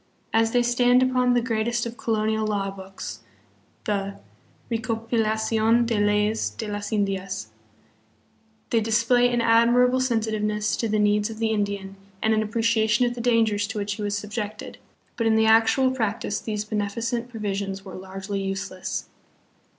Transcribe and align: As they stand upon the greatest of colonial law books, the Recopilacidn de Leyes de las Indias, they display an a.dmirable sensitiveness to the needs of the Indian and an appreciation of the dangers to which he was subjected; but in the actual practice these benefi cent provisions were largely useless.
As 0.33 0.49
they 0.51 0.63
stand 0.63 1.03
upon 1.03 1.35
the 1.35 1.43
greatest 1.43 1.85
of 1.85 1.95
colonial 1.95 2.47
law 2.47 2.71
books, 2.71 3.19
the 3.83 4.19
Recopilacidn 4.71 5.85
de 5.85 5.99
Leyes 5.99 6.49
de 6.49 6.67
las 6.67 6.91
Indias, 6.91 7.49
they 8.71 8.81
display 8.81 9.29
an 9.31 9.41
a.dmirable 9.41 10.01
sensitiveness 10.01 10.75
to 10.77 10.87
the 10.89 10.97
needs 10.97 11.29
of 11.29 11.37
the 11.37 11.51
Indian 11.51 11.97
and 12.19 12.33
an 12.33 12.41
appreciation 12.41 13.05
of 13.05 13.13
the 13.13 13.21
dangers 13.21 13.67
to 13.67 13.77
which 13.77 13.93
he 13.93 14.01
was 14.01 14.17
subjected; 14.17 14.79
but 15.17 15.27
in 15.27 15.35
the 15.35 15.45
actual 15.45 15.91
practice 15.91 16.41
these 16.41 16.65
benefi 16.65 17.03
cent 17.03 17.29
provisions 17.29 17.85
were 17.85 17.93
largely 17.93 18.41
useless. 18.41 19.07